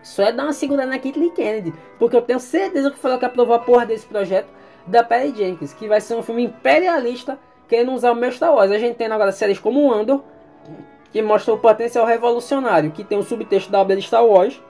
[0.02, 3.26] Só é dar uma segurada na Kathleen Kennedy, porque eu tenho certeza que ela que
[3.26, 4.48] aprovou a porra desse projeto
[4.88, 8.72] da Perry Jenkins, que vai ser um filme imperialista querendo usar o meu Star Wars.
[8.72, 10.24] A gente tem agora séries como Andor,
[11.12, 14.62] que mostra o potencial revolucionário, que tem o subtexto da obra de Star Wars.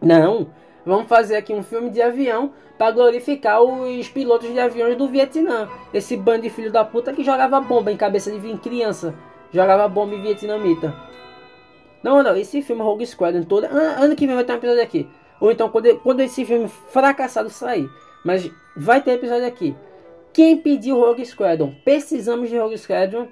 [0.00, 0.48] Não,
[0.84, 5.68] Vamos fazer aqui um filme de avião para glorificar os pilotos de aviões do Vietnã.
[5.92, 9.14] Esse bando de filho da puta que jogava bomba em cabeça de criança.
[9.52, 10.94] Jogava bomba em vietnamita.
[12.02, 13.64] Não, não, esse filme Rogue Squadron todo.
[13.64, 15.08] Ano que vem vai ter um episódio aqui.
[15.40, 17.90] Ou então quando, quando esse filme fracassado sair.
[18.24, 19.76] Mas vai ter episódio aqui.
[20.32, 21.74] Quem pediu Rogue Squadron?
[21.84, 23.28] Precisamos de Rogue Squadron?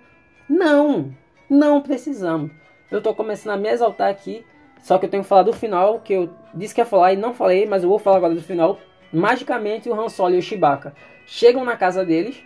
[0.48, 1.14] Não,
[1.48, 2.50] não precisamos.
[2.90, 4.44] Eu tô começando a me exaltar aqui
[4.80, 7.16] só que eu tenho que falar do final, que eu disse que ia falar e
[7.16, 8.78] não falei, mas eu vou falar agora do final.
[9.12, 10.94] Magicamente, o Han Solo e o Chewbacca
[11.26, 12.42] chegam na casa deles.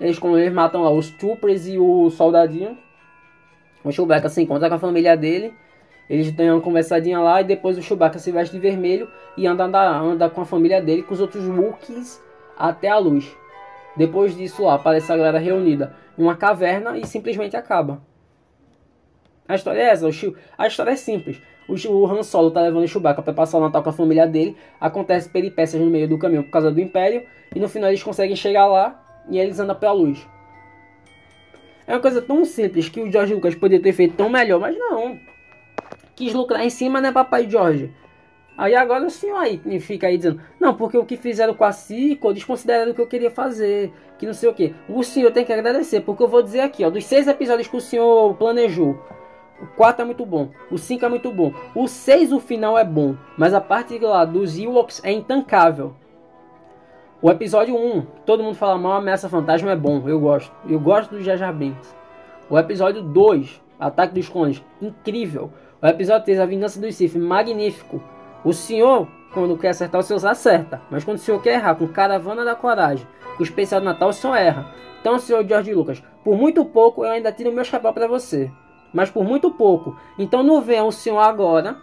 [0.00, 2.78] Eles, como eles matam lá os troopers e o soldadinho.
[3.82, 5.52] O Chewbacca se encontra com a família dele.
[6.08, 9.64] Eles têm uma conversadinha lá e depois o Chewbacca se veste de vermelho e anda,
[9.64, 12.22] anda, anda com a família dele, com os outros Wookiees
[12.56, 13.30] até a luz.
[13.96, 18.00] Depois disso lá, aparece a galera reunida em uma caverna e simplesmente acaba.
[19.46, 20.06] A história é essa,
[20.56, 21.40] a história é simples.
[21.68, 24.56] O Han Solo tá levando o Chewbacca para passar o Natal com a família dele.
[24.80, 27.22] Acontece peripécias no meio do caminho por causa do Império.
[27.54, 30.26] E no final eles conseguem chegar lá e eles andam pela luz.
[31.86, 34.76] É uma coisa tão simples que o George Lucas poderia ter feito tão melhor, mas
[34.76, 35.18] não.
[36.14, 37.90] Quis lucrar em cima, né, papai George?
[38.58, 41.70] Aí agora o senhor aí fica aí dizendo, não, porque o que fizeram com a
[41.70, 44.74] Cico, desconsideraram o que eu queria fazer, que não sei o que.
[44.88, 47.76] O senhor tem que agradecer, porque eu vou dizer aqui, ó, dos seis episódios que
[47.76, 49.00] o senhor planejou,
[49.60, 52.84] o 4 é muito bom, o 5 é muito bom, o 6 o final é
[52.84, 55.94] bom, mas a parte lá dos Ewoks é intancável.
[57.20, 60.54] O episódio 1, todo mundo fala mal, Ameaça Fantasma é bom, eu gosto.
[60.68, 61.92] Eu gosto do Jar Binks.
[62.48, 65.50] O episódio 2, Ataque dos Clones, incrível.
[65.82, 68.00] O episódio 3, A Vingança dos Sith, magnífico.
[68.44, 70.80] O senhor, quando quer acertar, o senhor acerta.
[70.92, 73.04] Mas quando o senhor quer errar com Caravana da Coragem,
[73.36, 74.72] com o especial de Natal, o senhor erra.
[75.00, 78.48] Então, senhor George Lucas, por muito pouco eu ainda tiro meu chapéu para você.
[78.92, 79.96] Mas por muito pouco.
[80.18, 81.76] Então não venha o senhor agora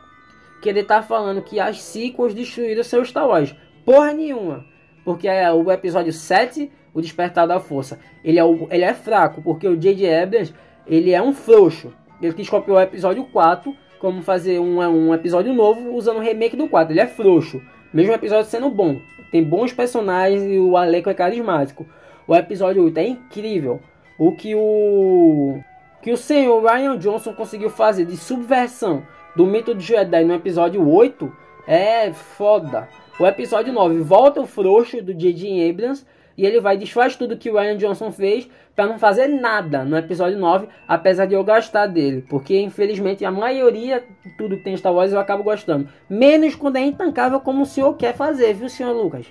[0.62, 3.56] que ele tá falando que as sequels destruíram seu Star Wars.
[3.86, 4.66] Porra nenhuma.
[5.04, 8.00] Porque é o episódio 7, o Despertar da Força.
[8.24, 10.24] Ele é, o, ele é fraco, porque o J.J.
[10.24, 10.54] Abrams,
[10.88, 11.94] ele é um frouxo.
[12.20, 16.56] Ele quis copiar o episódio 4 como fazer um, um episódio novo usando o remake
[16.56, 16.92] do 4.
[16.92, 17.62] Ele é frouxo.
[17.94, 19.00] Mesmo o episódio sendo bom.
[19.32, 21.86] Tem bons personagens e o elenco é carismático.
[22.28, 23.80] O episódio 8 é incrível.
[24.18, 25.60] O que o
[26.06, 29.02] que o senhor Ryan Johnson conseguiu fazer de subversão
[29.36, 31.36] do mito de Jedi no episódio 8
[31.68, 32.88] é foda.
[33.20, 35.68] O episódio 9 volta o frouxo do J.J.
[35.68, 36.06] Abrams
[36.38, 39.98] e ele vai desfaz tudo que o Ryan Johnson fez para não fazer nada no
[39.98, 44.78] episódio 9, apesar de eu gostar dele, porque infelizmente a maioria de tudo que tem
[44.78, 48.70] Star Wars eu acabo gostando, menos quando é intancável como o senhor quer fazer, viu,
[48.70, 49.26] senhor Lucas?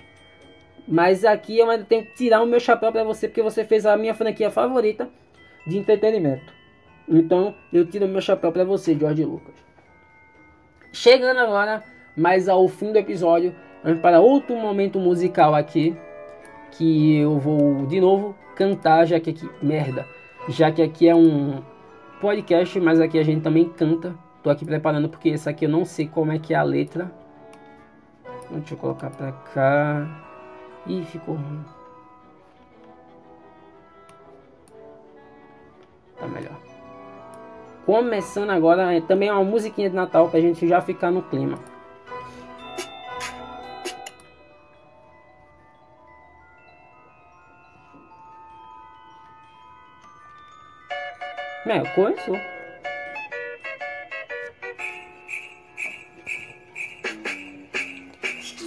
[0.85, 3.85] Mas aqui eu ainda tenho que tirar o meu chapéu para você porque você fez
[3.85, 5.07] a minha franquia favorita
[5.65, 6.54] de entretenimento.
[7.07, 9.55] Então eu tiro meu chapéu para você, George Lucas.
[10.91, 11.83] Chegando agora
[12.15, 15.95] mais ao fim do episódio, vamos para outro momento musical aqui
[16.71, 20.07] que eu vou de novo cantar, já que aqui, merda,
[20.49, 21.61] já que aqui é um
[22.21, 24.15] podcast, mas aqui a gente também canta.
[24.41, 27.11] Tô aqui preparando porque esse aqui eu não sei como é que é a letra.
[28.49, 30.07] Deixa eu colocar pra cá.
[30.85, 31.65] Ih, ficou ruim.
[36.17, 36.74] Tá melhor.
[37.85, 41.59] Começando agora, é também uma musiquinha de Natal pra gente já ficar no clima.
[51.67, 52.31] É, conheço.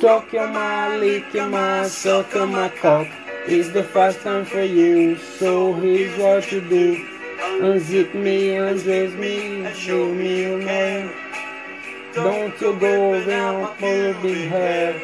[0.01, 3.11] Suck your my, lick your my, suck on my cock.
[3.49, 7.18] It's the first time for you, so here's what you do.
[7.59, 11.11] Unzip me, undress me, show me your name.
[12.15, 14.95] Don't you go around full of big hair.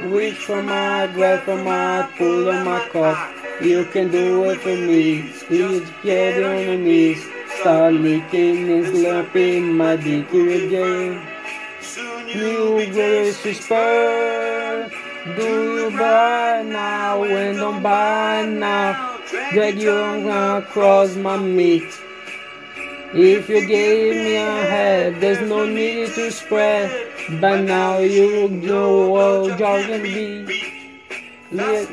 [0.00, 3.32] Reach for my, grab for my, pull on my cock.
[3.60, 5.30] You can do it for me.
[5.46, 7.24] Please get on your knees.
[7.60, 11.24] Start licking and slapping my dick again.
[12.26, 14.90] You grace whisper.
[15.36, 19.11] Do you buy now and don't buy now?
[19.52, 19.92] Drag you
[20.30, 21.92] across my meat.
[23.12, 26.90] If you gave me a head, there's no need to spread.
[27.38, 30.88] But now you know what you're gonna be.
[31.50, 31.84] Yeah.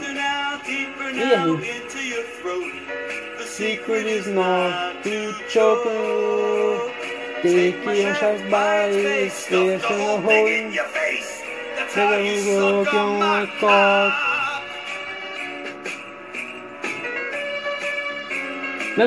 [1.48, 2.72] Into your throat.
[3.38, 5.84] The secret is not to choke
[7.41, 10.45] Take your shots by stairs in a hole
[11.93, 14.29] Take a look on my cock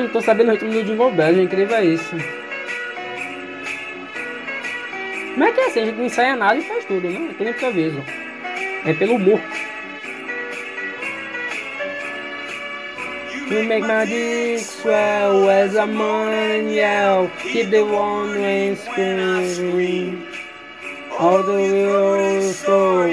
[0.01, 2.15] não tô sabendo o ritmo do Jingle Bells, incrível é isso.
[5.33, 5.81] Como é que é assim?
[5.81, 7.29] A gente não ensaia nada e faz tudo, né?
[7.31, 8.03] É que improviso.
[8.85, 9.39] É pelo humor.
[13.49, 17.29] You make my dick swell as a man yell.
[17.39, 20.25] Keep the one screaming.
[21.19, 23.03] All the wheels go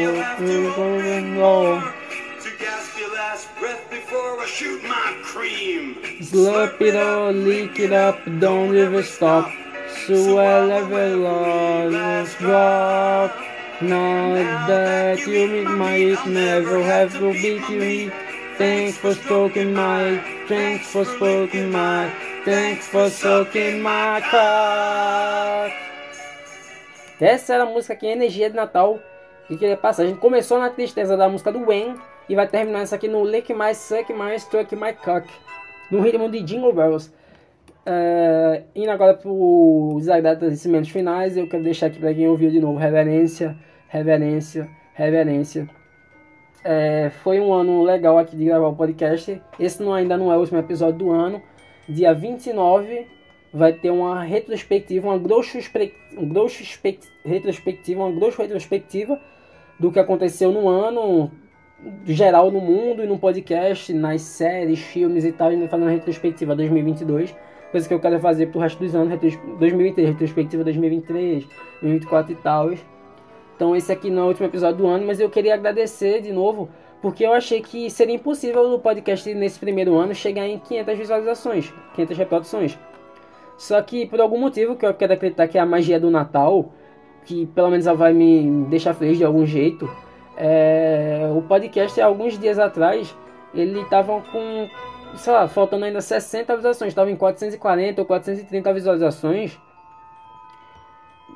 [4.58, 5.94] going on.
[6.22, 9.50] Slurp it all, leak it up, don't ever stop.
[10.06, 13.34] So I'll ever lose drop.
[13.80, 14.34] Now
[14.66, 18.12] that you meet my never have to beat you.
[18.58, 22.10] Thanks for stroking my, thanks for stroking my,
[22.44, 25.72] thanks for soaking my cock.
[27.18, 28.98] Essa era a música que é energia de Natal
[29.48, 30.02] e queria passar.
[30.02, 31.98] A gente começou na tristeza da música do Wayne
[32.30, 35.28] e vai terminar isso aqui no Lick My, Suck My, Stroke My Cock,
[35.90, 37.12] no ritmo de Jingle Bells.
[37.84, 42.60] É, indo agora para os agradecimentos finais, eu quero deixar aqui para quem ouviu de
[42.60, 43.58] novo reverência,
[43.88, 45.68] reverência, reverência.
[46.62, 49.42] É, foi um ano legal aqui de gravar o podcast.
[49.58, 51.42] Esse não, ainda não é o último episódio do ano.
[51.88, 53.08] Dia 29
[53.52, 55.58] vai ter uma retrospectiva, uma grosso,
[56.16, 56.62] um grosso
[57.24, 59.20] retrospectiva, uma grossa retrospectiva
[59.80, 61.32] do que aconteceu no ano
[62.04, 65.82] geral no mundo e no podcast, nas séries, filmes e tal, a gente vai fazer
[65.82, 67.34] uma retrospectiva 2022
[67.70, 69.08] coisa que eu quero fazer pro resto dos anos,
[69.58, 71.44] 2023, retrospectiva 2023,
[71.80, 72.72] 2024 e tal.
[73.54, 76.32] Então esse aqui não é o último episódio do ano, mas eu queria agradecer de
[76.32, 76.68] novo,
[77.00, 81.72] porque eu achei que seria impossível o podcast nesse primeiro ano chegar em 500 visualizações,
[81.94, 82.78] 500 reproduções.
[83.56, 86.72] Só que por algum motivo, que eu quero acreditar que é a magia do Natal,
[87.24, 89.88] que pelo menos ela vai me deixar feliz de algum jeito,
[90.40, 91.30] é...
[91.34, 93.14] o podcast, alguns dias atrás,
[93.54, 94.68] ele tava com
[95.16, 96.90] sei lá, faltando ainda 60 visualizações.
[96.90, 99.58] Estava em 440 ou 430 visualizações.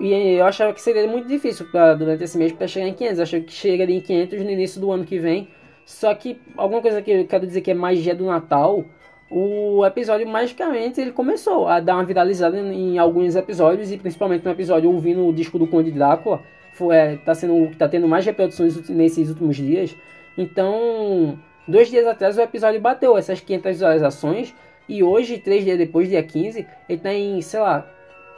[0.01, 3.19] E eu achava que seria muito difícil pra, durante esse mês para chegar em 500.
[3.19, 5.49] Eu achei que chegaria em 500 no início do ano que vem.
[5.85, 8.85] Só que alguma coisa que eu quero dizer que é magia do Natal,
[9.31, 14.51] o episódio magicamente ele começou a dar uma viralizada em alguns episódios e principalmente no
[14.51, 16.43] episódio ouvindo o disco do Conde Drácula,
[16.75, 19.97] foi, é, tá sendo tá tendo mais reproduções nesses últimos dias.
[20.37, 24.55] Então, Dois dias atrás o episódio bateu essas 500 visualizações
[24.87, 27.87] e hoje, três dias depois, dia 15, ele tá em, sei lá,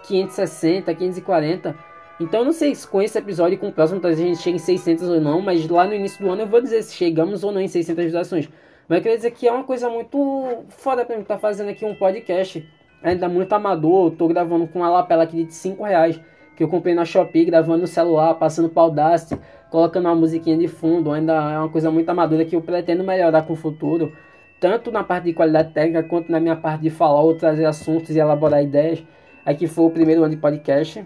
[0.06, 1.76] 560, 540.
[2.20, 4.56] Então não sei se com esse episódio e com o próximo talvez a gente chegue
[4.56, 7.42] em 600 ou não, mas lá no início do ano eu vou dizer se chegamos
[7.42, 8.48] ou não em 600 visualizações.
[8.88, 11.68] Mas eu queria dizer que é uma coisa muito foda pra mim estar tá fazendo
[11.68, 12.64] aqui um podcast.
[13.02, 16.20] Ainda muito amador, eu tô gravando com uma lapela aqui de 5 reais
[16.56, 19.38] que eu comprei na Shopee, gravando no celular, passando para Audacity,
[19.70, 23.42] colocando uma musiquinha de fundo, ainda é uma coisa muito amadora que eu pretendo melhorar
[23.42, 24.12] com o futuro,
[24.58, 28.16] tanto na parte de qualidade técnica quanto na minha parte de falar ou trazer assuntos
[28.16, 29.04] e elaborar ideias.
[29.44, 31.04] Aqui foi o primeiro ano de podcast.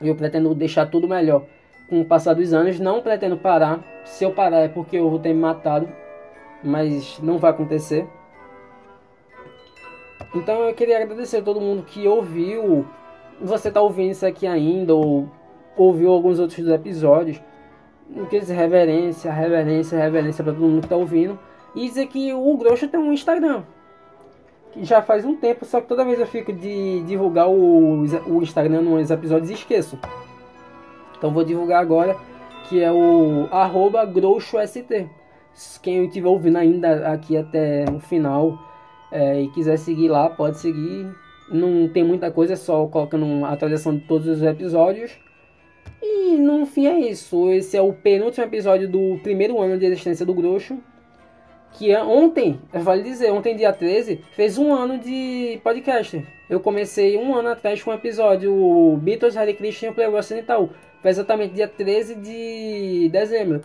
[0.00, 1.44] E eu pretendo deixar tudo melhor
[1.88, 2.80] com o passar dos anos.
[2.80, 3.84] Não pretendo parar.
[4.04, 5.88] Se eu parar é porque eu vou ter me matado.
[6.64, 8.06] Mas não vai acontecer.
[10.34, 12.86] Então eu queria agradecer a todo mundo que ouviu
[13.40, 15.28] você tá ouvindo isso aqui ainda, ou
[15.76, 17.40] ouviu alguns outros episódios,
[18.30, 21.38] quer dizer, reverência, reverência, reverência para todo mundo que tá ouvindo.
[21.74, 23.64] E dizer que o Grosso tem um Instagram.
[24.72, 28.42] Que já faz um tempo, só que toda vez eu fico de divulgar o, o
[28.42, 29.98] Instagram nos episódios e esqueço.
[31.18, 32.16] Então vou divulgar agora,
[32.68, 35.08] que é o arroba GrouchoST.
[35.82, 38.58] Quem estiver ouvindo ainda aqui até o final
[39.10, 41.10] é, e quiser seguir lá, pode seguir
[41.48, 45.12] não tem muita coisa, é só colocando a atualização de todos os episódios.
[46.02, 47.50] E no fim é isso.
[47.50, 50.78] Esse é o penúltimo episódio do primeiro ano de existência do Grosso.
[51.72, 56.26] Que é ontem, vale dizer, ontem dia 13, fez um ano de podcast.
[56.48, 60.70] Eu comecei um ano atrás com o episódio Beatles, Hare Krishna e o Playboy Ocidental.
[61.02, 63.60] Foi exatamente dia 13 de dezembro.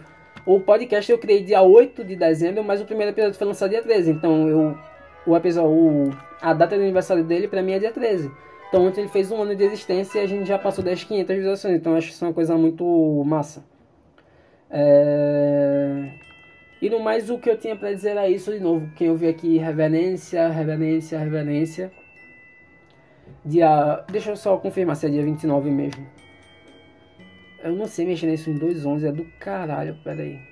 [0.46, 3.82] O podcast eu criei dia 8 de dezembro, mas o primeiro episódio foi lançado dia
[3.82, 4.12] 13.
[4.12, 4.78] Então eu
[5.26, 6.12] o episódio,
[6.42, 8.32] a data de aniversário dele pra mim é dia 13.
[8.70, 11.36] Então ontem ele fez um ano de existência e a gente já passou das 500
[11.36, 11.76] visualizações.
[11.76, 13.64] Então acho que isso é uma coisa muito massa.
[14.70, 16.10] É...
[16.82, 18.90] E no mais o que eu tinha para dizer era isso de novo.
[18.96, 21.92] Quem eu vi aqui, reverência, reverência, reverência.
[23.46, 24.04] Dia.
[24.10, 26.08] Deixa eu só confirmar se é dia 29 mesmo.
[27.64, 30.51] Eu não sei mexer nisso em 2.11, é do caralho, peraí.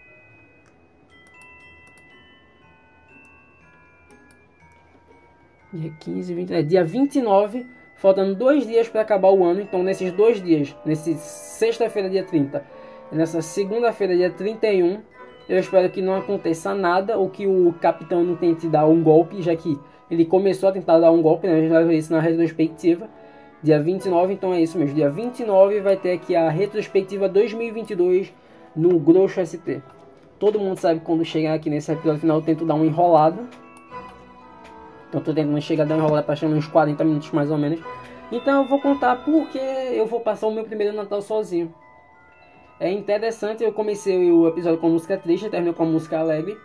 [5.72, 9.62] Dia 15, 20, é, dia 29, faltando dois dias para acabar o ano.
[9.62, 12.64] Então, nesses dois dias, nesse sexta-feira, dia 30,
[13.12, 15.00] e nessa segunda-feira, dia 31,
[15.48, 19.44] eu espero que não aconteça nada ou que o capitão não tente dar um golpe,
[19.44, 21.54] já que ele começou a tentar dar um golpe, né?
[21.54, 23.08] A gente vai ver isso na retrospectiva.
[23.62, 24.96] Dia 29, então é isso mesmo.
[24.96, 28.34] Dia 29 vai ter aqui a retrospectiva 2022
[28.76, 29.82] no Grosso ST.
[30.40, 33.44] Todo mundo sabe quando chegar aqui nesse episódio final eu tento dar uma enrolada
[35.10, 37.58] então tô tentando chegar a dar uma enrolada pra chegar uns 40 minutos mais ou
[37.58, 37.82] menos.
[38.32, 41.74] Então eu vou contar porque eu vou passar o meu primeiro Natal sozinho.
[42.80, 46.58] É interessante, eu comecei o episódio com música triste, terminei com música alegre.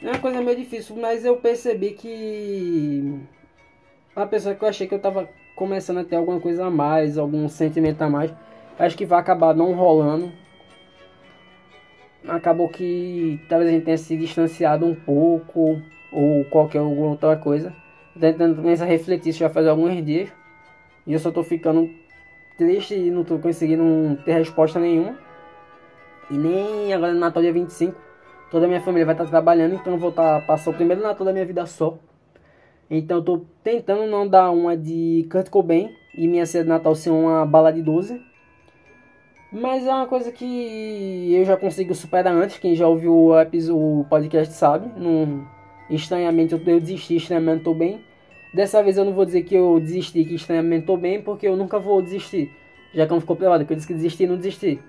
[0.00, 3.20] É uma coisa meio difícil, mas eu percebi que
[4.14, 7.18] a pessoa que eu achei que eu tava começando a ter alguma coisa a mais,
[7.18, 8.32] algum sentimento a mais,
[8.78, 10.32] acho que vai acabar não rolando
[12.28, 15.80] acabou que talvez a gente tenha se distanciado um pouco
[16.12, 17.72] ou qualquer outra coisa.
[18.18, 20.32] Tentando começar a refletir isso já faz alguns dias.
[21.06, 21.90] E eu só tô ficando
[22.56, 25.18] triste e não tô conseguindo ter resposta nenhuma.
[26.30, 27.94] E nem agora no Natal dia 25.
[28.50, 31.26] Toda a minha família vai estar trabalhando, então eu vou estar passando o primeiro Natal
[31.26, 31.98] da minha vida só.
[32.88, 36.94] Então eu tô tentando não dar uma de Kurt Cobain e minha ceia de Natal
[36.94, 38.20] ser uma bala de 12.
[39.54, 42.58] Mas é uma coisa que eu já consigo superar antes.
[42.58, 44.90] Quem já ouviu o, o podcast sabe.
[45.00, 45.46] Num,
[45.88, 48.04] estranhamente eu, desisti, estranhamente tô bem.
[48.52, 51.56] Dessa vez eu não vou dizer que eu desisti, que estranhamente tô bem, porque eu
[51.56, 52.50] nunca vou desistir.
[52.92, 54.80] Já que não ficou provado, que eu disse que desisti não desisti.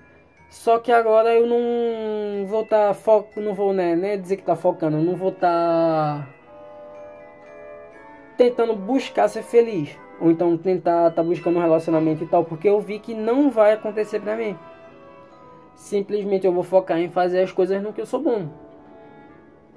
[0.50, 4.42] Só que agora eu não vou estar tá foco, não vou né, né dizer que
[4.42, 6.28] tá focando, eu não vou estar tá
[8.36, 12.80] tentando buscar ser feliz ou então tentar tá buscando um relacionamento e tal, porque eu
[12.80, 14.56] vi que não vai acontecer pra mim.
[15.74, 18.48] Simplesmente eu vou focar em fazer as coisas no que eu sou bom.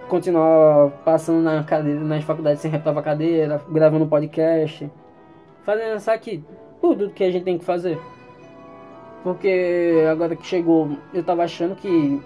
[0.08, 4.90] Continuar passando na cadeira, nas faculdades sem reprovar cadeira, gravando podcast,
[5.64, 6.44] fazendo isso aqui,
[6.82, 8.00] tudo que a gente tem que fazer.
[9.24, 12.22] Porque agora que chegou, eu tava achando que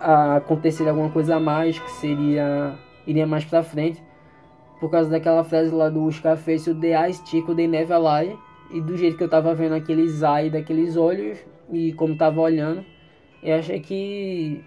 [0.00, 2.74] aconteceria alguma coisa a mais, que seria
[3.06, 4.02] iria mais pra frente
[4.84, 8.36] por causa daquela frase lá do Scarface, o The Eyes Tico, The Never Lie,
[8.70, 11.38] e do jeito que eu tava vendo aqueles eye daqueles olhos,
[11.72, 12.84] e como tava olhando,
[13.42, 14.62] eu achei que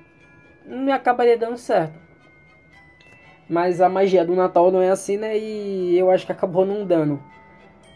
[0.65, 1.99] não acabaria dando certo.
[3.47, 5.37] Mas a magia do Natal não é assim, né?
[5.37, 7.21] E eu acho que acabou não dando.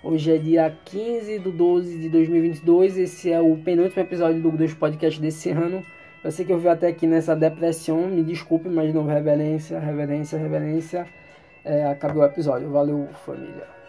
[0.03, 2.99] Hoje é dia 15 de 12 de 2022.
[2.99, 5.83] Esse é o penúltimo episódio do Dois Podcast desse ano.
[6.23, 8.07] Eu sei que eu vi até aqui nessa depressão.
[8.07, 11.20] Me desculpe, mas não reverência, reverência, reverência
[11.63, 12.69] é, acabou o episódio.
[12.69, 13.80] Valeu, família.